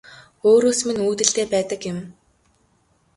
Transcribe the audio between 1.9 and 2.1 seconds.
юм